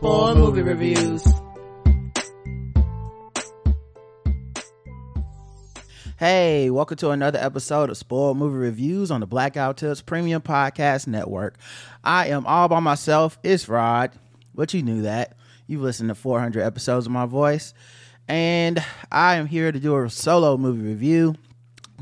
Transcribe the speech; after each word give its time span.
Spoil 0.00 0.34
movie 0.34 0.62
reviews. 0.62 1.22
Hey, 6.18 6.70
welcome 6.70 6.96
to 6.96 7.10
another 7.10 7.38
episode 7.38 7.90
of 7.90 7.98
Spoiled 7.98 8.38
Movie 8.38 8.56
Reviews 8.56 9.10
on 9.10 9.20
the 9.20 9.26
Blackout 9.26 9.76
Tips 9.76 10.00
Premium 10.00 10.40
Podcast 10.40 11.06
Network. 11.06 11.58
I 12.02 12.28
am 12.28 12.46
all 12.46 12.66
by 12.68 12.80
myself. 12.80 13.38
It's 13.42 13.68
Rod, 13.68 14.12
but 14.54 14.72
you 14.72 14.82
knew 14.82 15.02
that. 15.02 15.36
You've 15.66 15.82
listened 15.82 16.08
to 16.08 16.14
400 16.14 16.62
episodes 16.62 17.04
of 17.04 17.12
my 17.12 17.26
voice. 17.26 17.74
And 18.26 18.82
I 19.12 19.34
am 19.34 19.44
here 19.44 19.70
to 19.70 19.78
do 19.78 19.98
a 19.98 20.08
solo 20.08 20.56
movie 20.56 20.88
review 20.88 21.34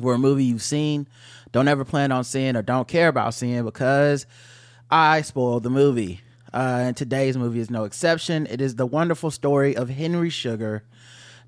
for 0.01 0.15
a 0.15 0.19
movie 0.19 0.45
you've 0.45 0.63
seen, 0.63 1.09
don't 1.51 1.67
ever 1.67 1.85
plan 1.85 2.13
on 2.13 2.23
seeing, 2.23 2.55
or 2.55 2.63
don't 2.63 2.87
care 2.87 3.09
about 3.09 3.35
seeing 3.35 3.65
because 3.65 4.25
I 4.89 5.23
spoiled 5.23 5.65
the 5.65 5.71
movie. 5.71 6.21
Uh, 6.53 6.81
and 6.87 6.97
today's 6.97 7.37
movie 7.37 7.61
is 7.61 7.71
no 7.71 7.85
exception. 7.85 8.47
It 8.47 8.61
is 8.61 8.77
the 8.77 8.87
wonderful 8.87 9.31
story 9.31 9.77
of 9.77 9.91
Henry 9.91 10.31
Sugar, 10.31 10.83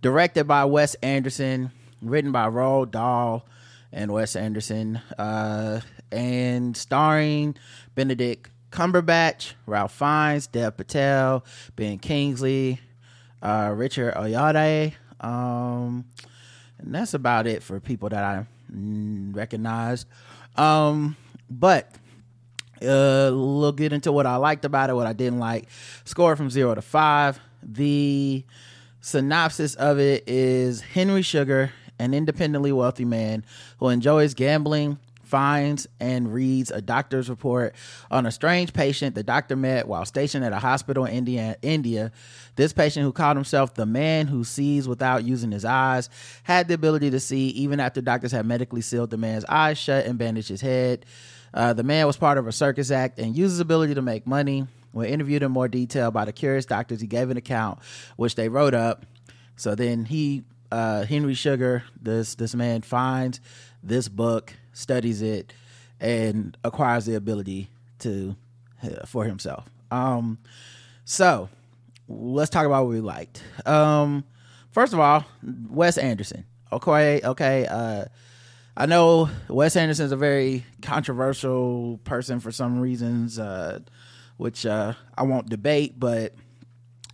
directed 0.02 0.44
by 0.44 0.64
Wes 0.64 0.94
Anderson, 0.97 1.70
written 2.02 2.33
by 2.33 2.47
Roald 2.48 2.91
Dahl 2.91 3.47
and 3.92 4.12
Wes 4.12 4.36
Anderson, 4.36 5.00
uh, 5.19 5.80
and 6.12 6.77
starring 6.77 7.56
Benedict 7.94 8.50
Cumberbatch, 8.70 9.55
Ralph 9.66 9.92
Fiennes, 9.92 10.47
Dev 10.47 10.77
Patel, 10.77 11.44
Ben 11.77 11.98
Kingsley, 11.98 12.80
uh, 13.42 13.72
Richard 13.75 14.14
Ayoade, 14.14 14.94
um, 15.20 16.05
and 16.78 16.94
that's 16.94 17.14
about 17.14 17.47
it 17.47 17.62
for 17.62 17.80
people 17.80 18.08
that 18.10 18.22
I 18.22 18.47
mm, 18.72 19.34
recognize. 19.34 20.06
Um, 20.56 21.16
but 21.48 21.91
uh, 22.83 23.31
we'll 23.33 23.73
get 23.73 23.92
into 23.92 24.12
what 24.12 24.27
I 24.27 24.36
liked 24.36 24.64
about 24.64 24.91
it, 24.91 24.95
what 24.95 25.06
I 25.06 25.12
didn't 25.12 25.39
like. 25.39 25.69
Score 26.05 26.36
from 26.36 26.50
zero 26.50 26.75
to 26.75 26.83
five. 26.83 27.39
The 27.62 28.45
synopsis 29.00 29.75
of 29.75 29.98
it 29.98 30.25
is 30.27 30.81
Henry 30.81 31.22
Sugar, 31.22 31.72
an 31.98 32.14
independently 32.14 32.72
wealthy 32.72 33.05
man 33.05 33.45
who 33.78 33.89
enjoys 33.89 34.34
gambling, 34.34 34.98
finds 35.31 35.87
and 36.00 36.34
reads 36.34 36.72
a 36.72 36.83
doctor's 36.83 37.31
report 37.31 37.75
on 38.11 38.27
a 38.27 38.33
strange 38.33 38.72
patient 38.72 39.15
the 39.15 39.22
doctor 39.22 39.55
met 39.55 39.87
while 39.87 40.05
stationed 40.05 40.44
at 40.44 40.53
a 40.53 40.59
hospital 40.59 41.05
in 41.05 41.15
India. 41.15 41.56
India. 41.62 42.11
This 42.56 42.72
patient, 42.72 43.05
who 43.05 43.12
called 43.12 43.37
himself 43.37 43.75
the 43.75 43.87
man 43.87 44.27
who 44.27 44.42
sees 44.42 44.89
without 44.89 45.22
using 45.25 45.53
his 45.53 45.65
eyes, 45.65 46.11
had 46.42 46.67
the 46.67 46.75
ability 46.75 47.11
to 47.12 47.20
see 47.20 47.48
even 47.50 47.78
after 47.78 48.00
doctors 48.00 48.33
had 48.33 48.44
medically 48.44 48.81
sealed 48.81 49.11
the 49.11 49.17
man's 49.17 49.44
eyes 49.44 49.78
shut 49.78 50.05
and 50.05 50.19
bandaged 50.19 50.48
his 50.48 50.61
head. 50.61 51.06
Uh, 51.53 51.73
the 51.73 51.83
man 51.83 52.06
was 52.06 52.17
part 52.17 52.39
of 52.39 52.47
a 52.47 52.53
circus 52.53 52.91
act 52.91 53.19
and 53.19 53.37
used 53.37 53.53
his 53.53 53.61
ability 53.61 53.95
to 53.95 54.03
make 54.03 54.27
money. 54.27 54.67
When 54.93 55.06
interviewed 55.06 55.43
in 55.43 55.53
more 55.53 55.69
detail 55.69 56.11
by 56.11 56.25
the 56.25 56.33
curious 56.33 56.67
doctors, 56.67 57.01
he 57.01 57.06
gave 57.06 57.31
an 57.31 57.37
account 57.37 57.79
which 58.17 58.34
they 58.34 58.48
wrote 58.48 58.75
up. 58.75 59.06
So 59.56 59.75
then 59.75 60.05
he, 60.05 60.43
uh, 60.73 61.05
Henry 61.05 61.34
Sugar, 61.34 61.84
this 62.01 62.34
this 62.34 62.55
man 62.55 62.83
finds 62.83 63.41
this 63.83 64.09
book, 64.09 64.55
studies 64.72 65.22
it, 65.22 65.53
and 66.00 66.56
acquires 66.65 67.06
the 67.06 67.15
ability 67.15 67.71
to 68.00 68.34
uh, 68.83 69.06
for 69.06 69.25
himself. 69.25 69.69
Um, 69.91 70.39
so 71.05 71.49
let's 72.09 72.50
talk 72.50 72.66
about 72.66 72.84
what 72.87 72.91
we 72.91 73.00
liked. 73.00 73.43
Um, 73.66 74.25
first 74.72 74.93
of 74.93 74.99
all, 74.99 75.25
Wes 75.69 75.99
Anderson. 75.99 76.47
Okay, 76.72 77.21
okay. 77.22 77.66
Uh, 77.66 78.05
I 78.76 78.86
know 78.86 79.28
Wes 79.48 79.76
Anderson 79.76 80.06
is 80.06 80.12
a 80.12 80.16
very 80.16 80.64
controversial 80.81 81.98
person 82.04 82.41
for 82.41 82.53
some 82.53 82.81
reasons, 82.81 83.38
uh, 83.38 83.81
which 84.36 84.64
uh, 84.64 84.94
I 85.16 85.25
won't 85.25 85.48
debate, 85.48 85.98
but 85.98 86.34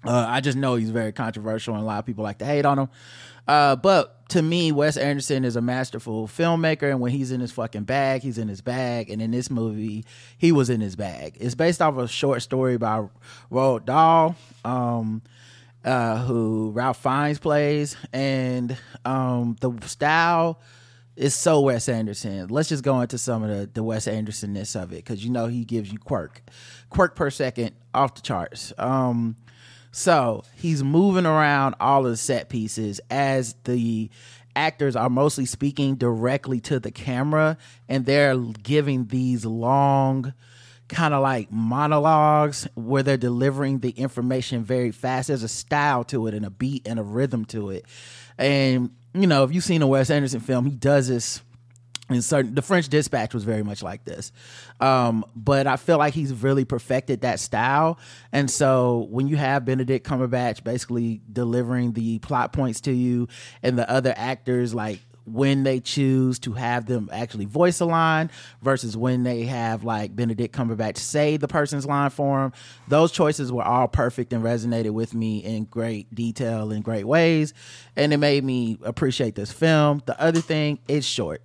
uh, 0.05 0.27
I 0.29 0.41
just 0.41 0.57
know 0.57 0.77
he's 0.77 0.91
very 0.91 1.13
controversial 1.13 1.75
and 1.75 1.83
a 1.83 1.87
lot 1.87 1.99
of 1.99 2.07
people 2.07 2.23
like 2.23 2.39
to 2.39 2.45
hate 2.45 2.65
on 2.65 2.79
him. 2.79 2.89
Uh, 3.49 3.77
but 3.77 4.29
to 4.29 4.43
me, 4.43 4.73
Wes 4.73 4.97
Anderson 4.97 5.45
is 5.45 5.57
a 5.57 5.61
masterful 5.61 6.27
filmmaker, 6.27 6.91
and 6.91 7.01
when 7.01 7.13
he's 7.13 7.31
in 7.31 7.41
his 7.41 7.53
fucking 7.53 7.85
bag, 7.85 8.23
he's 8.23 8.39
in 8.39 8.49
his 8.49 8.61
bag. 8.61 9.09
And 9.09 9.23
in 9.23 9.31
this 9.31 9.51
movie, 9.51 10.05
he 10.37 10.53
was 10.53 10.69
in 10.69 10.81
his 10.81 10.97
bag. 10.97 11.37
It's 11.41 11.55
based 11.55 11.81
off 11.81 11.97
a 11.97 12.09
short 12.09 12.43
story 12.43 12.77
by 12.77 13.07
Roald 13.51 13.85
Dahl, 13.85 14.35
um, 14.65 15.23
uh, 15.85 16.25
who 16.25 16.73
Ralph 16.75 17.01
Fiennes 17.01 17.39
plays, 17.39 17.97
and 18.13 18.77
um, 19.05 19.57
the 19.61 19.73
style 19.87 20.61
is 21.17 21.35
so 21.35 21.61
Wes 21.61 21.89
Anderson. 21.89 22.49
Let's 22.49 22.69
just 22.69 22.85
go 22.85 23.01
into 23.01 23.19
some 23.19 23.43
of 23.43 23.49
the, 23.49 23.67
the 23.67 23.83
Wes 23.83 24.07
Andersonness 24.07 24.81
of 24.81 24.93
it 24.93 24.97
because 24.97 25.25
you 25.25 25.31
know 25.31 25.47
he 25.47 25.65
gives 25.65 25.91
you 25.91 25.99
quirk, 25.99 26.43
quirk 26.91 27.17
per 27.17 27.31
second 27.31 27.75
off 27.95 28.15
the 28.15 28.21
charts. 28.21 28.73
Um, 28.79 29.37
so 29.93 30.45
he's 30.55 30.85
moving 30.85 31.25
around 31.25 31.75
all 31.81 32.05
of 32.05 32.11
the 32.11 32.17
set 32.19 32.51
pieces 32.51 33.01
as 33.11 33.55
the 33.65 34.11
actors 34.55 34.97
are 34.97 35.11
mostly 35.11 35.47
speaking 35.47 35.95
directly 35.97 36.61
to 36.61 36.79
the 36.79 36.91
camera 36.91 37.57
and 37.89 38.05
they're 38.05 38.37
giving 38.37 39.07
these 39.07 39.45
long 39.45 40.33
kind 40.89 41.15
of 41.15 41.23
like 41.23 41.51
monologues 41.51 42.69
where 42.75 43.03
they're 43.03 43.17
delivering 43.17 43.81
the 43.81 43.91
information 43.91 44.63
very 44.63 44.91
fast. 44.91 45.29
There's 45.29 45.43
a 45.43 45.49
style 45.49 46.05
to 46.05 46.27
it 46.27 46.35
and 46.35 46.47
a 46.47 46.51
beat 46.51 46.87
and 46.87 46.99
a 46.99 47.03
rhythm 47.03 47.45
to 47.47 47.71
it. 47.71 47.87
And 48.39 48.91
you 49.21 49.27
know, 49.27 49.45
if 49.45 49.53
you've 49.53 49.65
seen 49.65 49.83
a 49.83 49.87
Wes 49.87 50.11
Anderson 50.11 50.41
film, 50.41 50.67
he 50.67 50.73
does 50.73 51.09
this 51.09 51.43
in 52.09 52.23
certain 52.23 52.55
the 52.55 52.63
French 52.63 52.89
Dispatch 52.89 53.35
was 53.35 53.45
very 53.45 53.65
much 53.65 53.83
like 53.83 54.05
this. 54.05 54.31
Um, 54.81 55.25
but 55.35 55.67
I 55.67 55.77
feel 55.77 55.99
like 55.99 56.15
he's 56.15 56.33
really 56.33 56.65
perfected 56.65 57.23
that 57.23 57.41
style. 57.41 57.99
And 58.33 58.51
so 58.51 59.09
when 59.11 59.27
you 59.27 59.37
have 59.37 59.65
Benedict 59.65 60.07
Cumberbatch 60.07 60.63
basically 60.63 61.21
delivering 61.33 61.93
the 61.93 62.19
plot 62.21 62.53
points 62.53 62.81
to 62.83 62.93
you 62.93 63.29
and 63.63 63.77
the 63.77 63.91
other 63.91 64.15
actors 64.17 64.73
like 64.75 65.01
when 65.27 65.65
they 65.65 65.81
choose 65.81 66.39
to 66.39 66.53
have 66.53 66.87
them 66.87 67.11
actually 67.13 67.45
voice 67.45 67.81
a 67.81 67.85
line 67.85 68.31
versus 68.63 68.97
when 68.97 69.25
they 69.25 69.43
have 69.43 69.85
like 69.85 70.15
Benedict 70.15 70.55
Cumberbatch 70.55 70.99
say 70.99 71.37
the 71.37 71.49
person's 71.49 71.85
line 71.85 72.11
for 72.11 72.41
them. 72.41 72.53
Those 72.89 73.13
choices 73.13 73.53
were 73.53 73.65
all 73.65 73.89
perfect 73.89 74.33
and 74.33 74.43
resonated 74.43 74.93
with 74.93 75.15
me 75.15 75.39
in 75.39 75.65
great 75.65 76.15
detail 76.15 76.71
in 76.71 76.83
great 76.83 77.05
ways. 77.05 77.55
And 77.97 78.13
it 78.13 78.19
made 78.19 78.45
me 78.45 78.79
appreciate 78.83 79.35
this 79.35 79.53
film. 79.53 80.03
The 80.07 80.21
other 80.21 80.41
thing, 80.41 80.79
it's 80.89 81.07
short 81.07 81.43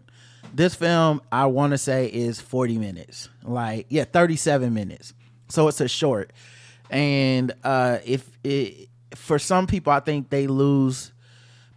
this 0.53 0.75
film 0.75 1.21
I 1.31 1.45
want 1.45 1.71
to 1.71 1.77
say 1.77 2.07
is 2.07 2.41
40 2.41 2.77
minutes. 2.77 3.29
Like, 3.43 3.87
yeah, 3.89 4.05
37 4.05 4.73
minutes. 4.73 5.13
So 5.49 5.67
it's 5.67 5.81
a 5.81 5.87
short. 5.87 6.33
And 6.89 7.53
uh 7.63 7.99
if 8.05 8.29
it 8.43 8.89
for 9.15 9.39
some 9.39 9.67
people 9.67 9.93
I 9.93 10.01
think 10.01 10.29
they 10.29 10.47
lose 10.47 11.11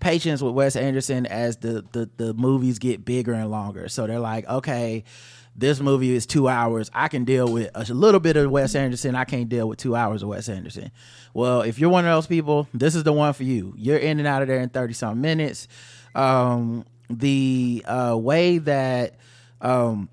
patience 0.05 0.43
with 0.43 0.53
Wes 0.53 0.77
Anderson 0.77 1.25
as 1.25 1.57
the 1.57 1.83
the 1.93 2.11
the 2.19 2.35
movies 2.35 2.79
get 2.79 3.07
bigger 3.07 3.33
and 3.33 3.51
longer. 3.51 3.89
So 3.89 4.07
they're 4.07 4.21
like, 4.21 4.47
okay, 4.47 5.03
this 5.57 5.81
movie 5.81 6.15
is 6.15 6.27
two 6.27 6.47
hours. 6.47 6.91
I 6.93 7.09
can 7.09 7.25
deal 7.25 7.51
with 7.51 7.71
a 7.75 7.85
little 7.95 8.21
bit 8.21 8.37
of 8.37 8.51
Wes 8.51 8.75
Anderson. 8.75 9.15
I 9.15 9.25
can't 9.25 9.49
deal 9.49 9.67
with 9.67 9.79
two 9.79 9.97
hours 9.97 10.23
of 10.23 10.29
Wes 10.29 10.51
Anderson. 10.51 10.91
Well, 11.33 11.63
if 11.63 11.79
you're 11.79 11.89
one 11.89 12.05
of 12.05 12.11
those 12.11 12.27
people, 12.27 12.69
this 12.75 12.95
is 12.95 13.03
the 13.03 13.15
one 13.15 13.33
for 13.33 13.45
you. 13.45 13.73
You're 13.79 13.97
in 13.97 14.19
and 14.19 14.29
out 14.29 14.43
of 14.43 14.49
there 14.49 14.61
in 14.61 14.69
30 14.69 14.93
some 14.93 15.23
minutes. 15.23 15.69
Um, 16.15 16.85
the 17.09 17.83
uh, 17.87 18.17
way 18.21 18.59
that 18.59 19.17
um, 19.63 20.11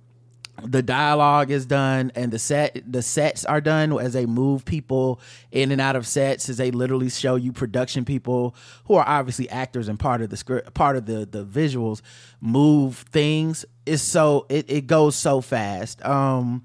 the 0.63 0.81
dialogue 0.81 1.51
is 1.51 1.65
done 1.65 2.11
and 2.15 2.31
the 2.31 2.39
set 2.39 2.81
the 2.85 3.01
sets 3.01 3.45
are 3.45 3.61
done 3.61 3.97
as 3.99 4.13
they 4.13 4.25
move 4.25 4.65
people 4.65 5.19
in 5.51 5.71
and 5.71 5.81
out 5.81 5.95
of 5.95 6.05
sets 6.05 6.49
as 6.49 6.57
they 6.57 6.71
literally 6.71 7.09
show 7.09 7.35
you 7.35 7.51
production 7.51 8.05
people 8.05 8.55
who 8.85 8.95
are 8.95 9.07
obviously 9.07 9.49
actors 9.49 9.87
and 9.87 9.99
part 9.99 10.21
of 10.21 10.29
the 10.29 10.37
script 10.37 10.73
part 10.73 10.95
of 10.95 11.05
the 11.05 11.25
the 11.25 11.45
visuals 11.45 12.01
move 12.39 12.97
things 13.11 13.65
it's 13.85 14.01
so 14.01 14.45
it, 14.49 14.69
it 14.69 14.87
goes 14.87 15.15
so 15.15 15.41
fast 15.41 16.03
um 16.05 16.63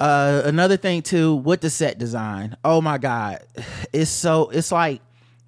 uh 0.00 0.42
another 0.44 0.76
thing 0.76 1.02
too 1.02 1.36
with 1.36 1.60
the 1.60 1.70
set 1.70 1.98
design 1.98 2.56
oh 2.64 2.80
my 2.80 2.98
god 2.98 3.40
it's 3.92 4.10
so 4.10 4.48
it's 4.50 4.72
like 4.72 5.00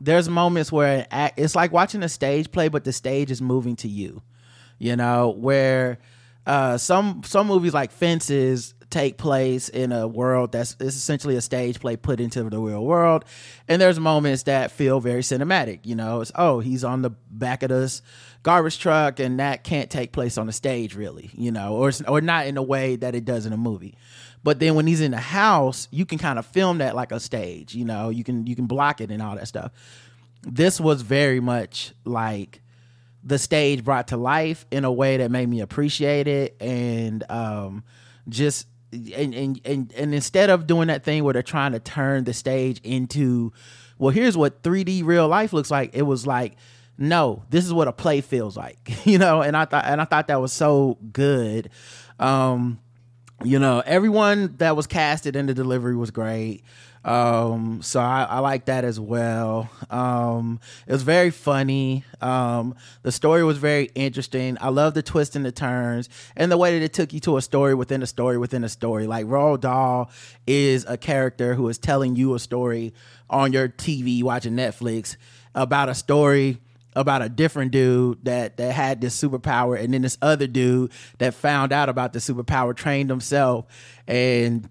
there's 0.05 0.29
moments 0.29 0.71
where 0.71 1.07
it's 1.37 1.55
like 1.55 1.73
watching 1.73 2.03
a 2.03 2.09
stage 2.09 2.51
play, 2.53 2.69
but 2.69 2.85
the 2.85 2.93
stage 2.93 3.31
is 3.31 3.41
moving 3.41 3.77
to 3.77 3.89
you. 3.89 4.23
You 4.79 4.97
know, 4.97 5.31
where 5.31 5.99
uh, 6.47 6.79
some 6.79 7.23
some 7.25 7.47
movies 7.47 7.75
like 7.75 7.91
Fences 7.91 8.75
take 8.91 9.19
place 9.19 9.69
in 9.69 9.91
a 9.91 10.07
world 10.07 10.53
that's 10.53 10.77
it's 10.79 10.95
essentially 10.95 11.35
a 11.35 11.41
stage 11.41 11.81
play 11.81 11.97
put 11.97 12.21
into 12.21 12.45
the 12.45 12.61
real 12.61 12.85
world. 12.85 13.25
And 13.67 13.83
there's 13.83 13.99
moments 13.99 14.45
that 14.45 14.71
feel 14.71 15.01
very 15.01 15.23
cinematic. 15.23 15.81
You 15.85 15.97
know, 15.97 16.21
it's 16.21 16.31
oh, 16.35 16.61
he's 16.61 16.85
on 16.85 17.03
the 17.03 17.11
back 17.11 17.63
of 17.63 17.71
this 17.71 18.03
garbage 18.43 18.79
truck, 18.79 19.19
and 19.19 19.41
that 19.41 19.65
can't 19.65 19.91
take 19.91 20.13
place 20.13 20.39
on 20.39 20.47
the 20.47 20.53
stage, 20.53 20.95
really. 20.95 21.31
You 21.35 21.51
know, 21.51 21.75
or 21.75 21.91
or 22.07 22.21
not 22.21 22.47
in 22.47 22.57
a 22.57 22.63
way 22.63 22.97
that 22.97 23.15
it 23.15 23.25
does 23.25 23.47
in 23.47 23.53
a 23.53 23.57
movie. 23.57 23.97
But 24.45 24.61
then 24.61 24.75
when 24.75 24.87
he's 24.87 25.01
in 25.01 25.11
the 25.11 25.17
house, 25.17 25.89
you 25.91 26.05
can 26.05 26.19
kind 26.19 26.39
of 26.39 26.47
film 26.47 26.79
that 26.79 26.95
like 26.95 27.11
a 27.11 27.19
stage. 27.19 27.75
You 27.75 27.87
know, 27.87 28.11
you 28.11 28.23
can 28.23 28.47
you 28.47 28.55
can 28.55 28.67
block 28.67 29.01
it 29.01 29.11
and 29.11 29.21
all 29.23 29.35
that 29.37 29.49
stuff. 29.49 29.73
This 30.43 30.79
was 30.79 31.01
very 31.01 31.41
much 31.41 31.95
like 32.05 32.61
the 33.25 33.39
stage 33.39 33.83
brought 33.83 34.09
to 34.09 34.17
life 34.17 34.67
in 34.71 34.85
a 34.85 34.93
way 34.93 35.17
that 35.17 35.31
made 35.31 35.49
me 35.49 35.61
appreciate 35.61 36.29
it. 36.29 36.57
And 36.61 37.29
um, 37.31 37.85
just 38.29 38.67
and, 38.93 39.35
and 39.35 39.61
and 39.65 39.93
and 39.97 40.15
instead 40.15 40.51
of 40.51 40.67
doing 40.67 40.89
that 40.89 41.05
thing 41.05 41.25
where 41.25 41.33
they're 41.33 41.43
trying 41.43 41.73
to 41.73 41.81
turn 41.81 42.25
the 42.25 42.33
stage 42.33 42.81
into 42.85 43.53
well 43.99 44.11
here's 44.11 44.37
what 44.37 44.63
3D 44.63 45.05
real 45.05 45.27
life 45.27 45.53
looks 45.53 45.71
like 45.71 45.91
it 45.95 46.03
was 46.03 46.27
like 46.27 46.57
no 46.97 47.43
this 47.51 47.65
is 47.65 47.73
what 47.73 47.89
a 47.89 47.93
play 47.93 48.21
feels 48.21 48.57
like 48.57 48.79
you 49.05 49.19
know? 49.19 49.43
And 49.43 49.57
I 49.57 49.65
thought 49.65 49.85
and 49.87 50.01
I 50.01 50.05
thought 50.05 50.29
that 50.29 50.41
was 50.41 50.53
so 50.53 50.99
good. 51.13 51.71
Um 52.19 52.79
you 53.43 53.59
know 53.59 53.83
everyone 53.85 54.55
that 54.59 54.77
was 54.77 54.87
casted 54.87 55.35
in 55.35 55.47
the 55.47 55.55
delivery 55.55 55.97
was 55.97 56.11
great 56.11 56.63
um, 57.05 57.83
so 57.83 58.01
I, 58.01 58.27
I 58.29 58.39
like 58.39 58.65
that 58.67 58.85
as 58.85 58.99
well. 58.99 59.69
Um, 59.91 60.59
it 60.87 60.93
was 60.93 61.03
very 61.03 61.31
funny. 61.31 62.05
Um, 62.21 62.75
the 63.03 63.13
story 63.13 63.45
was 63.45 63.59
very 63.59 63.91
interesting. 63.95 64.57
I 64.61 64.71
love 64.71 64.95
the 64.95 65.03
twists 65.03 65.37
and 65.37 65.45
the 65.45 65.53
turns 65.53 66.09
and 66.35 66.51
the 66.51 66.57
way 66.57 66.79
that 66.79 66.85
it 66.85 66.95
took 66.95 67.13
you 67.13 67.21
to 67.21 67.37
a 67.37 67.43
story 67.43 67.75
within 67.75 68.03
a 68.03 68.07
story 68.07 68.39
within 68.39 68.65
a 68.65 68.71
story. 68.71 69.07
Like 69.07 69.27
Roald 69.27 69.61
Dahl 69.61 70.11
is 70.47 70.87
a 70.89 70.97
character 70.97 71.55
who 71.55 71.69
is 71.69 71.77
telling 71.77 72.17
you 72.17 72.35
a 72.35 72.39
story 72.39 72.95
on 73.29 73.53
your 73.53 73.69
TV 73.69 74.23
watching 74.23 74.55
Netflix 74.55 75.17
about 75.55 75.91
a 75.91 75.95
story 75.95 76.59
about 76.97 77.23
a 77.23 77.29
different 77.29 77.73
dude 77.73 78.25
that 78.25 78.57
that 78.57 78.73
had 78.73 79.01
this 79.01 79.21
superpower 79.21 79.79
and 79.79 79.93
then 79.93 80.03
this 80.03 80.17
other 80.23 80.47
dude 80.47 80.93
that 81.19 81.35
found 81.35 81.73
out 81.73 81.89
about 81.89 82.13
the 82.13 82.19
superpower 82.19 82.75
trained 82.75 83.11
himself 83.11 83.67
and 84.07 84.69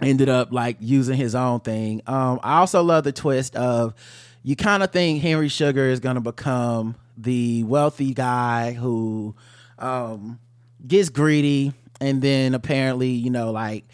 ended 0.00 0.28
up 0.28 0.52
like 0.52 0.76
using 0.80 1.16
his 1.16 1.34
own 1.34 1.60
thing. 1.60 2.02
Um, 2.06 2.40
I 2.42 2.58
also 2.58 2.82
love 2.82 3.04
the 3.04 3.12
twist 3.12 3.56
of 3.56 3.94
you 4.42 4.56
kind 4.56 4.82
of 4.82 4.92
think 4.92 5.20
Henry 5.20 5.48
Sugar 5.48 5.86
is 5.86 6.00
going 6.00 6.14
to 6.14 6.20
become 6.20 6.96
the 7.16 7.64
wealthy 7.64 8.14
guy 8.14 8.72
who 8.72 9.34
um, 9.78 10.38
gets 10.86 11.08
greedy, 11.08 11.72
and 12.00 12.22
then 12.22 12.54
apparently, 12.54 13.08
you 13.08 13.30
know, 13.30 13.50
like 13.50 13.84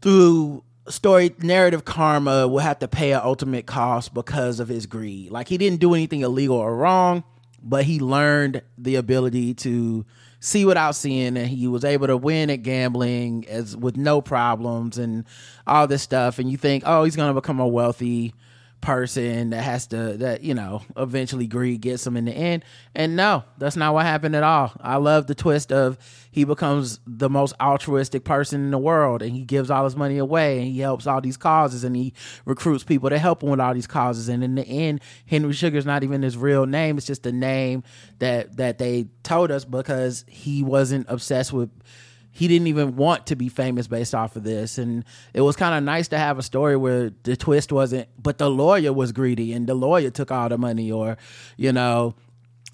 through 0.00 0.62
story 0.88 1.34
narrative 1.40 1.84
karma 1.84 2.46
will 2.46 2.60
have 2.60 2.78
to 2.78 2.88
pay 2.88 3.12
an 3.12 3.20
ultimate 3.24 3.66
cost 3.66 4.14
because 4.14 4.60
of 4.60 4.68
his 4.68 4.86
greed. 4.86 5.30
Like 5.30 5.48
he 5.48 5.58
didn't 5.58 5.80
do 5.80 5.94
anything 5.94 6.20
illegal 6.20 6.56
or 6.56 6.76
wrong, 6.76 7.24
but 7.68 7.84
he 7.84 7.98
learned 7.98 8.62
the 8.78 8.94
ability 8.94 9.54
to 9.54 10.06
see 10.38 10.64
without 10.64 10.94
seeing 10.94 11.36
and 11.36 11.48
he 11.48 11.66
was 11.66 11.84
able 11.84 12.06
to 12.06 12.16
win 12.16 12.48
at 12.50 12.62
gambling 12.62 13.44
as 13.48 13.76
with 13.76 13.96
no 13.96 14.20
problems 14.20 14.96
and 14.96 15.24
all 15.66 15.86
this 15.86 16.02
stuff. 16.02 16.38
And 16.38 16.50
you 16.50 16.56
think 16.56 16.84
oh 16.86 17.04
he's 17.04 17.16
going 17.16 17.34
to 17.34 17.40
become 17.40 17.58
a 17.58 17.66
wealthy 17.66 18.32
person 18.80 19.50
that 19.50 19.62
has 19.62 19.86
to 19.88 20.16
that 20.18 20.42
you 20.42 20.54
know 20.54 20.80
eventually 20.96 21.46
greed 21.46 21.80
gets 21.80 22.06
him 22.06 22.16
in 22.16 22.24
the 22.24 22.32
end. 22.32 22.64
And 22.94 23.16
no 23.16 23.44
that's 23.58 23.76
not 23.76 23.94
what 23.94 24.06
happened 24.06 24.36
at 24.36 24.42
all. 24.42 24.72
I 24.80 24.96
love 24.96 25.26
the 25.26 25.34
twist 25.34 25.72
of 25.72 25.98
he 26.30 26.44
becomes 26.44 27.00
the 27.06 27.28
most 27.28 27.54
altruistic 27.60 28.24
person 28.24 28.62
in 28.62 28.70
the 28.70 28.78
world 28.78 29.22
and 29.22 29.32
he 29.32 29.42
gives 29.42 29.70
all 29.70 29.84
his 29.84 29.96
money 29.96 30.18
away 30.18 30.58
and 30.58 30.68
he 30.68 30.80
helps 30.80 31.06
all 31.06 31.20
these 31.20 31.36
causes 31.36 31.84
and 31.84 31.96
he 31.96 32.12
recruits 32.44 32.84
people 32.84 33.10
to 33.10 33.18
help 33.18 33.42
him 33.42 33.50
with 33.50 33.60
all 33.60 33.74
these 33.74 33.86
causes. 33.86 34.28
And 34.28 34.44
in 34.44 34.54
the 34.54 34.66
end 34.66 35.00
henry 35.26 35.52
sugar's 35.52 35.86
not 35.86 36.04
even 36.04 36.22
his 36.22 36.36
real 36.36 36.66
name. 36.66 36.96
It's 36.98 37.06
just 37.06 37.26
a 37.26 37.32
name 37.32 37.82
that 38.18 38.56
that 38.56 38.78
they 38.78 39.08
told 39.22 39.50
us 39.50 39.64
because 39.64 40.24
he 40.28 40.62
wasn't 40.62 41.06
obsessed 41.08 41.52
with 41.52 41.70
he 42.36 42.48
didn't 42.48 42.66
even 42.66 42.96
want 42.96 43.28
to 43.28 43.34
be 43.34 43.48
famous 43.48 43.86
based 43.86 44.14
off 44.14 44.36
of 44.36 44.44
this. 44.44 44.76
And 44.76 45.06
it 45.32 45.40
was 45.40 45.56
kind 45.56 45.74
of 45.74 45.82
nice 45.82 46.08
to 46.08 46.18
have 46.18 46.38
a 46.38 46.42
story 46.42 46.76
where 46.76 47.10
the 47.22 47.34
twist 47.34 47.72
wasn't 47.72 48.08
but 48.22 48.36
the 48.36 48.50
lawyer 48.50 48.92
was 48.92 49.12
greedy 49.12 49.54
and 49.54 49.66
the 49.66 49.74
lawyer 49.74 50.10
took 50.10 50.30
all 50.30 50.50
the 50.50 50.58
money 50.58 50.92
or 50.92 51.16
you 51.56 51.72
know 51.72 52.14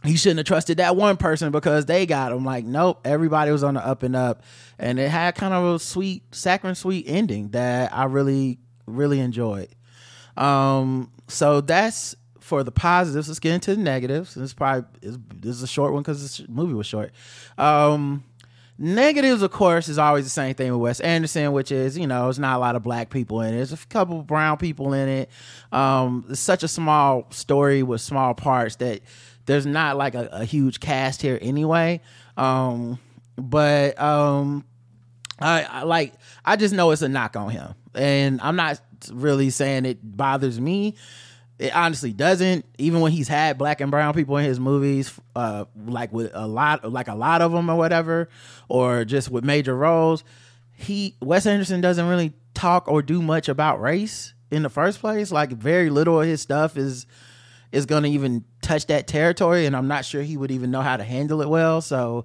he 0.03 0.17
shouldn't 0.17 0.39
have 0.39 0.47
trusted 0.47 0.79
that 0.79 0.97
one 0.97 1.17
person 1.17 1.53
because 1.53 1.87
they 1.87 2.07
got 2.07 2.33
him. 2.33 2.45
Like 2.45 2.65
nope 2.65 3.03
everybody 3.05 3.53
was 3.53 3.63
on 3.63 3.75
the 3.75 3.87
up 3.87 4.03
and 4.03 4.17
up. 4.17 4.43
And 4.81 4.99
it 4.99 5.09
had 5.09 5.37
kind 5.37 5.55
of 5.55 5.77
a 5.77 5.79
sweet 5.79 6.25
saccharine 6.35 6.75
sweet 6.75 7.05
ending 7.07 7.51
that 7.51 7.95
i 7.95 8.05
really 8.07 8.59
really 8.87 9.21
enjoyed. 9.21 9.69
Um 10.37 11.13
so 11.29 11.61
that's 11.61 12.17
for 12.41 12.65
the 12.65 12.73
positives. 12.73 13.29
Let's 13.29 13.39
get 13.39 13.55
into 13.55 13.77
the 13.77 13.81
negatives. 13.81 14.35
This 14.35 14.47
is 14.47 14.55
probably 14.55 14.87
this 15.01 15.55
is 15.55 15.63
a 15.63 15.69
short 15.69 15.93
one 15.93 16.03
because 16.03 16.21
this 16.21 16.49
movie 16.49 16.75
was 16.75 16.89
short. 16.89 17.13
Um 17.57 18.25
Negatives, 18.79 19.43
of 19.43 19.51
course, 19.51 19.89
is 19.89 19.99
always 19.99 20.25
the 20.25 20.31
same 20.31 20.55
thing 20.55 20.73
with 20.73 20.81
Wes 20.81 21.01
Anderson, 21.01 21.53
which 21.53 21.71
is 21.71 21.97
you 21.97 22.07
know, 22.07 22.29
it's 22.29 22.39
not 22.39 22.57
a 22.57 22.59
lot 22.59 22.75
of 22.75 22.83
black 22.83 23.11
people 23.11 23.41
in 23.43 23.55
it. 23.55 23.59
There's 23.59 23.73
a 23.73 23.87
couple 23.87 24.23
brown 24.23 24.57
people 24.57 24.93
in 24.93 25.09
it. 25.09 25.31
Um, 25.71 26.25
it's 26.31 26.41
such 26.41 26.63
a 26.63 26.69
small 26.69 27.27
story 27.31 27.83
with 27.83 28.01
small 28.01 28.35
parts 28.35 28.77
that 28.77 29.01
there's 29.47 29.67
not 29.67 29.97
like 29.97 30.15
a, 30.15 30.29
a 30.33 30.45
huge 30.45 30.81
cast 30.81 31.23
here 31.23 31.39
anyway. 31.43 32.01
Um, 32.37 32.99
but 33.37 34.01
um, 34.01 34.65
I, 35.39 35.65
I 35.65 35.83
like 35.83 36.15
I 36.45 36.57
just 36.57 36.75
know 36.75 36.91
it's 36.91 37.03
a 37.03 37.09
knock 37.09 37.37
on 37.37 37.51
him, 37.51 37.75
and 37.95 38.41
I'm 38.41 38.57
not 38.57 38.81
really 39.13 39.51
saying 39.51 39.85
it 39.85 39.99
bothers 40.03 40.61
me 40.61 40.95
it 41.63 41.75
honestly 41.77 42.13
doesn't. 42.13 42.65
Even 42.79 43.01
when 43.01 43.13
he's 43.13 43.29
had 43.29 43.57
black 43.57 43.81
and 43.81 43.91
brown 43.91 44.15
people 44.15 44.37
in 44.37 44.45
his 44.45 44.59
movies, 44.59 45.13
uh, 45.37 45.65
like 45.87 46.13
with 46.13 46.33
a 46.35 46.47
lot, 46.47 46.91
like 46.91 47.07
a 47.07 47.15
lot 47.15 47.41
of 47.41 47.53
them 47.53 47.71
or 47.71 47.77
whatever, 47.77 48.29
or 48.69 49.05
just 49.05 49.31
with 49.31 49.45
major 49.45 49.77
roles, 49.77 50.25
he 50.73 51.15
Wes 51.23 51.47
Anderson 51.47 51.81
doesn't 51.81 52.09
really 52.09 52.33
talk 52.53 52.89
or 52.89 53.01
do 53.01 53.23
much 53.23 53.49
about 53.49 53.81
race 53.81 54.35
in 54.51 54.65
the 54.65 54.69
first 54.69 54.99
place. 54.99 55.31
Like 55.31 55.51
very 55.53 55.89
little 55.89 56.21
of 56.21 56.27
his 56.27 56.41
stuff 56.41 56.77
is 56.77 57.07
is 57.71 57.87
going 57.87 58.03
to 58.03 58.09
even 58.09 58.45
touch 58.61 58.87
that 58.87 59.07
territory, 59.07 59.65
and 59.65 59.77
I'm 59.77 59.87
not 59.87 60.05
sure 60.05 60.21
he 60.21 60.37
would 60.37 60.51
even 60.51 60.73
know 60.73 60.83
how 60.83 60.97
to 60.97 61.05
handle 61.05 61.43
it 61.43 61.49
well. 61.49 61.81
So 61.81 62.25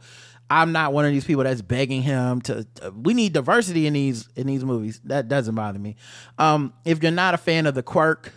I'm 0.49 0.71
not 0.71 0.93
one 0.93 1.05
of 1.05 1.11
these 1.11 1.25
people 1.25 1.43
that's 1.43 1.61
begging 1.61 2.01
him 2.01 2.41
to, 2.41 2.65
to, 2.75 2.91
we 2.91 3.13
need 3.13 3.33
diversity 3.33 3.85
in 3.85 3.93
these 3.93 4.27
in 4.35 4.47
these 4.47 4.65
movies. 4.65 4.99
That 5.03 5.27
doesn't 5.27 5.53
bother 5.53 5.77
me. 5.77 5.95
Um, 6.39 6.73
if 6.85 7.03
you're 7.03 7.11
not 7.11 7.35
a 7.35 7.37
fan 7.37 7.67
of 7.67 7.75
the 7.75 7.83
quirk 7.83 8.33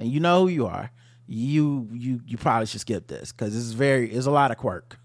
and 0.00 0.10
you 0.10 0.18
know 0.18 0.42
who 0.42 0.48
you 0.48 0.66
are, 0.66 0.90
you 1.28 1.88
you 1.92 2.20
you 2.26 2.36
probably 2.36 2.66
should 2.66 2.80
skip 2.80 3.06
this 3.06 3.30
because 3.30 3.54
it's 3.56 3.72
very 3.72 4.10
it's 4.10 4.26
a 4.26 4.30
lot 4.30 4.50
of 4.50 4.56
quirk. 4.56 4.98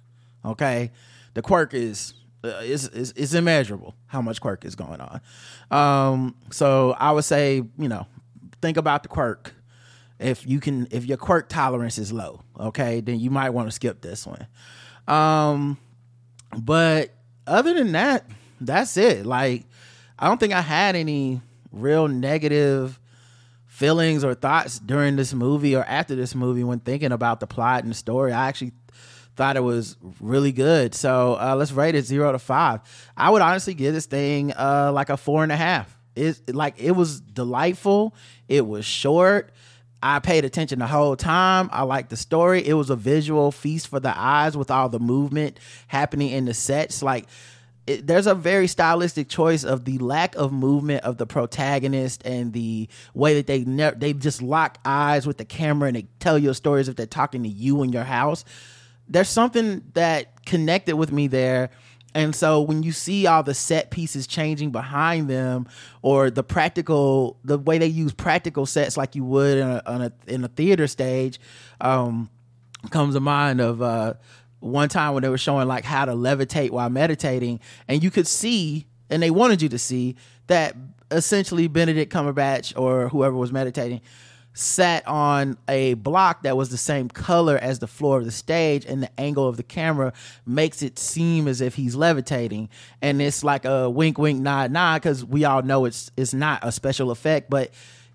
Okay, 0.44 0.92
the 1.36 1.42
quirk 1.42 1.74
is 1.74 2.16
uh, 2.44 2.62
is, 2.64 2.88
is 2.88 3.34
immeasurable 3.34 3.96
how 4.08 4.22
much 4.22 4.42
quirk 4.42 4.66
is 4.66 4.76
going 4.76 5.02
on. 5.02 5.22
Um, 5.70 6.36
so 6.52 6.96
I 6.98 7.12
would 7.12 7.26
say 7.26 7.56
you 7.78 7.90
know 7.90 8.08
think 8.62 8.78
about 8.78 9.04
the 9.04 9.10
quirk. 9.10 9.54
If 10.18 10.48
you 10.48 10.62
can, 10.62 10.88
if 10.92 11.06
your 11.06 11.18
quirk 11.18 11.50
tolerance 11.50 11.98
is 11.98 12.14
low, 12.14 12.42
okay, 12.58 13.02
then 13.02 13.20
you 13.20 13.30
might 13.30 13.50
want 13.50 13.68
to 13.68 13.72
skip 13.72 14.02
this 14.02 14.26
one. 14.26 14.48
Um, 15.08 15.78
but 16.58 17.12
other 17.46 17.74
than 17.74 17.92
that, 17.92 18.26
that's 18.62 18.96
it. 18.96 19.26
Like 19.26 19.66
I 20.18 20.28
don't 20.28 20.40
think 20.40 20.54
I 20.54 20.62
had 20.62 20.96
any 20.96 21.42
real 21.72 22.08
negative 22.08 22.98
feelings 23.76 24.24
or 24.24 24.34
thoughts 24.34 24.80
during 24.80 25.18
this 25.18 25.34
movie 25.34 25.76
or 25.76 25.84
after 25.84 26.16
this 26.16 26.34
movie 26.34 26.64
when 26.64 26.80
thinking 26.80 27.12
about 27.12 27.42
the 27.42 27.48
plot 27.48 27.84
and 27.84 27.92
the 27.92 27.96
story. 27.96 28.32
I 28.32 28.48
actually 28.48 28.72
thought 29.36 29.58
it 29.58 29.64
was 29.64 29.98
really 30.22 30.54
good. 30.54 30.96
So 30.96 31.34
uh, 31.34 31.56
let's 31.58 31.74
rate 31.74 31.94
it 31.94 32.06
zero 32.06 32.32
to 32.32 32.40
five. 32.40 32.80
I 33.18 33.30
would 33.30 33.42
honestly 33.42 33.74
give 33.74 33.94
this 33.94 34.06
thing 34.06 34.54
uh, 34.54 34.92
like 34.94 35.10
a 35.10 35.18
four 35.18 35.44
and 35.44 35.52
a 35.52 35.58
half. 35.58 35.94
It 36.16 36.56
like 36.56 36.76
it 36.82 36.92
was 36.92 37.20
delightful. 37.20 38.16
It 38.48 38.66
was 38.66 38.86
short. 38.86 39.52
I 40.02 40.20
paid 40.20 40.46
attention 40.46 40.80
the 40.80 40.88
whole 40.88 41.18
time. 41.18 41.70
I 41.74 41.84
liked 41.84 42.12
the 42.12 42.18
story. 42.18 42.66
It 42.66 42.76
was 42.76 42.90
a 42.90 42.96
visual 42.96 43.52
feast 43.52 43.88
for 43.88 44.00
the 44.00 44.18
eyes 44.18 44.56
with 44.56 44.72
all 44.72 44.88
the 44.88 45.00
movement 45.00 45.60
happening 45.88 46.30
in 46.30 46.46
the 46.46 46.54
sets. 46.54 47.04
Like 47.04 47.26
it, 47.88 48.08
there's 48.08 48.28
a 48.28 48.36
very 48.36 48.68
stylistic 48.68 49.30
choice 49.30 49.64
of 49.64 49.86
the 49.86 49.98
lack 50.00 50.36
of 50.36 50.52
movement 50.52 51.04
of 51.04 51.18
the 51.18 51.28
protagonist 51.28 52.26
and 52.26 52.54
the 52.54 52.90
way 53.14 53.36
that 53.36 53.48
they 53.48 53.64
ne- 53.64 53.94
they 53.96 54.14
just 54.14 54.42
lock 54.42 54.80
eyes 54.86 55.28
with 55.28 55.38
the 55.38 55.46
camera 55.46 55.88
and 55.88 55.96
they 55.96 56.08
tell 56.20 56.38
you 56.38 56.54
stories 56.54 56.88
if 56.88 56.96
they're 56.96 57.06
talking 57.06 57.44
to 57.44 57.50
you 57.50 57.84
in 57.84 57.92
your 57.92 58.04
house. 58.04 58.44
There's 59.08 59.30
something 59.30 59.84
that 59.94 60.46
connected 60.46 60.96
with 60.96 61.12
me 61.12 61.28
there. 61.28 61.70
And 62.16 62.34
so 62.34 62.62
when 62.62 62.82
you 62.82 62.94
see 62.94 63.28
all 63.28 63.44
the 63.44 63.54
set 63.54 63.92
pieces 63.92 64.26
changing 64.26 64.72
behind 64.72 65.30
them, 65.30 65.68
or 66.02 66.32
the 66.32 66.44
practical, 66.44 67.38
the 67.44 67.58
way 67.58 67.78
they 67.78 67.88
use 67.88 68.14
practical 68.14 68.66
sets 68.66 68.96
like 68.96 69.16
you 69.16 69.26
would 69.26 69.58
in 69.58 69.68
a, 69.68 69.82
a 69.86 70.12
in 70.26 70.44
a 70.46 70.48
theater 70.48 70.88
stage, 70.88 71.40
um, 71.82 72.30
comes 72.90 73.16
to 73.16 73.20
mind 73.20 73.60
of 73.60 73.82
uh, 73.82 74.14
one 74.66 74.90
time 74.90 75.14
when 75.14 75.24
they 75.24 75.30
were 75.30 75.38
showing 75.38 75.68
like 75.68 75.86
how 75.86 76.06
to 76.06 76.14
levitate 76.14 76.72
while 76.72 76.90
meditating, 76.90 77.60
and 77.88 78.04
you 78.04 78.12
could 78.12 78.28
see 78.28 78.88
and 79.10 79.22
they 79.22 79.30
wanted 79.30 79.62
you 79.62 79.70
to 79.70 79.80
see 79.80 80.16
that 80.48 80.76
essentially 81.12 81.68
Benedict 81.68 82.12
Cumberbatch 82.12 82.78
or 82.80 83.10
whoever 83.10 83.36
was 83.36 83.52
meditating 83.52 84.02
sat 84.54 85.06
on 85.06 85.58
a 85.68 85.96
block 85.96 86.44
that 86.44 86.56
was 86.56 86.70
the 86.70 86.78
same 86.78 87.10
color 87.10 87.58
as 87.58 87.80
the 87.80 87.88
floor 87.88 88.20
of 88.20 88.26
the 88.26 88.32
stage 88.32 88.86
and 88.86 89.04
the 89.04 89.20
angle 89.20 89.48
of 89.48 89.58
the 89.58 89.64
camera 89.64 90.14
makes 90.46 90.82
it 90.82 90.98
seem 90.98 91.48
as 91.48 91.60
if 91.60 91.76
he's 91.76 91.94
levitating. 91.94 92.70
And 93.02 93.22
it's 93.22 93.44
like 93.44 93.66
a 93.66 93.90
wink 93.90 94.18
wink 94.18 94.42
nod 94.42 94.72
nod 94.72 95.02
because 95.02 95.26
we 95.26 95.44
all 95.44 95.62
know 95.62 95.86
it's 95.86 96.10
it's 96.16 96.34
not 96.34 96.60
a 96.64 96.72
special 96.72 97.12
effect 97.12 97.50
but 97.50 97.72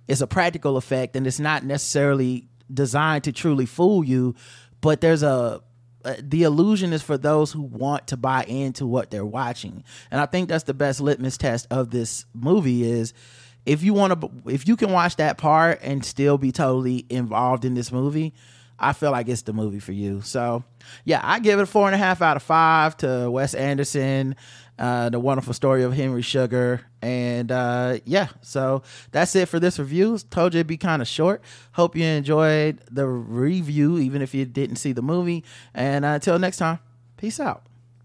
it's 0.08 0.22
a 0.22 0.26
practical 0.26 0.76
effect 0.76 1.14
and 1.14 1.26
it's 1.26 1.38
not 1.38 1.62
necessarily 1.62 2.48
designed 2.72 3.24
to 3.24 3.32
truly 3.32 3.66
fool 3.66 4.02
you 4.02 4.34
but 4.80 5.02
there's 5.02 5.22
a 5.22 5.60
uh, 6.04 6.14
the 6.20 6.42
illusion 6.44 6.92
is 6.92 7.02
for 7.02 7.18
those 7.18 7.52
who 7.52 7.62
want 7.62 8.06
to 8.08 8.16
buy 8.16 8.44
into 8.44 8.86
what 8.86 9.10
they're 9.10 9.24
watching. 9.24 9.84
And 10.10 10.20
i 10.20 10.26
think 10.26 10.48
that's 10.48 10.64
the 10.64 10.74
best 10.74 11.00
litmus 11.00 11.36
test 11.36 11.66
of 11.70 11.90
this 11.90 12.26
movie 12.34 12.84
is 12.84 13.12
if 13.66 13.82
you 13.82 13.94
want 13.94 14.20
to 14.20 14.30
if 14.46 14.66
you 14.66 14.76
can 14.76 14.92
watch 14.92 15.16
that 15.16 15.38
part 15.38 15.80
and 15.82 16.04
still 16.04 16.38
be 16.38 16.52
totally 16.52 17.06
involved 17.10 17.64
in 17.64 17.74
this 17.74 17.92
movie 17.92 18.32
i 18.78 18.92
feel 18.92 19.10
like 19.10 19.28
it's 19.28 19.42
the 19.42 19.52
movie 19.52 19.80
for 19.80 19.92
you. 19.92 20.20
So 20.22 20.64
yeah 21.04 21.20
i 21.22 21.38
give 21.38 21.60
it 21.60 21.66
four 21.66 21.86
and 21.86 21.94
a 21.94 21.98
half 21.98 22.22
out 22.22 22.36
of 22.36 22.42
five 22.42 22.96
to 22.98 23.30
wes 23.30 23.54
anderson 23.54 24.36
uh, 24.78 25.10
the 25.10 25.20
wonderful 25.20 25.52
story 25.52 25.82
of 25.82 25.92
henry 25.92 26.22
sugar 26.22 26.80
and 27.02 27.50
uh, 27.50 27.98
yeah 28.04 28.28
so 28.42 28.82
that's 29.10 29.34
it 29.34 29.48
for 29.48 29.60
this 29.60 29.78
review. 29.78 30.18
Told 30.30 30.54
you 30.54 30.58
it'd 30.58 30.66
be 30.66 30.76
kind 30.76 31.02
of 31.02 31.08
short. 31.08 31.42
Hope 31.72 31.96
you 31.96 32.04
enjoyed 32.04 32.80
the 32.90 33.06
review 33.06 33.98
even 33.98 34.22
if 34.22 34.34
you 34.34 34.44
didn't 34.44 34.76
see 34.76 34.92
the 34.92 35.02
movie. 35.02 35.44
And 35.74 36.04
uh, 36.04 36.08
until 36.08 36.38
next 36.38 36.58
time 36.58 36.80
peace 37.16 37.40
out 37.40 37.62